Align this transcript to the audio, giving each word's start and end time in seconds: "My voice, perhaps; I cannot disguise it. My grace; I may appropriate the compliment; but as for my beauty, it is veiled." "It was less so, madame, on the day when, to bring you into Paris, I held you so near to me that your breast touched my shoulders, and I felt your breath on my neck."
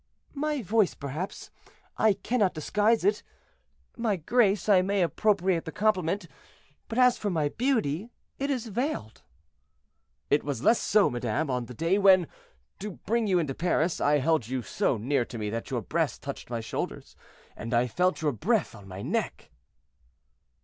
"My 0.33 0.63
voice, 0.63 0.95
perhaps; 0.95 1.51
I 1.95 2.13
cannot 2.13 2.55
disguise 2.55 3.03
it. 3.03 3.21
My 3.95 4.15
grace; 4.15 4.67
I 4.67 4.81
may 4.81 5.03
appropriate 5.03 5.65
the 5.65 5.71
compliment; 5.71 6.27
but 6.87 6.97
as 6.97 7.19
for 7.19 7.29
my 7.29 7.49
beauty, 7.49 8.09
it 8.39 8.49
is 8.49 8.65
veiled." 8.65 9.21
"It 10.31 10.43
was 10.43 10.63
less 10.63 10.79
so, 10.81 11.11
madame, 11.11 11.51
on 11.51 11.65
the 11.67 11.75
day 11.75 11.99
when, 11.99 12.25
to 12.79 12.93
bring 13.05 13.27
you 13.27 13.37
into 13.37 13.53
Paris, 13.53 14.01
I 14.01 14.17
held 14.17 14.47
you 14.47 14.63
so 14.63 14.97
near 14.97 15.23
to 15.25 15.37
me 15.37 15.51
that 15.51 15.69
your 15.69 15.83
breast 15.83 16.23
touched 16.23 16.49
my 16.49 16.61
shoulders, 16.61 17.15
and 17.55 17.71
I 17.71 17.85
felt 17.85 18.23
your 18.23 18.31
breath 18.31 18.73
on 18.73 18.87
my 18.87 19.03
neck." 19.03 19.51